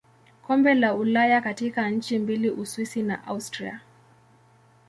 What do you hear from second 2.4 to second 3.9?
Uswisi na Austria.